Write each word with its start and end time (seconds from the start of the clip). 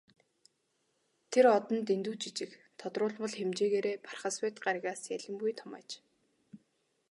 Тэр 1.35 1.45
од 1.55 1.65
нь 1.75 1.85
дэндүү 1.87 2.15
жижиг, 2.23 2.51
тодруулбал 2.79 3.33
хэмжээгээрээ 3.37 3.95
Бархасбадь 4.05 4.61
гаригаас 4.65 5.01
ялимгүй 5.15 5.51
том 5.59 5.71
аж. 5.79 5.89